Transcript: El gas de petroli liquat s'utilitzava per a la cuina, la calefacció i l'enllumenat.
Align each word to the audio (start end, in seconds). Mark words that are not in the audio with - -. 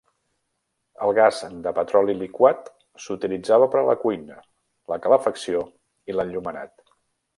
El 1.07 1.11
gas 1.17 1.41
de 1.67 1.73
petroli 1.79 2.15
liquat 2.21 2.71
s'utilitzava 3.05 3.69
per 3.75 3.79
a 3.83 3.83
la 3.91 3.97
cuina, 4.07 4.39
la 4.95 4.99
calefacció 5.05 5.63
i 6.13 6.17
l'enllumenat. 6.17 6.75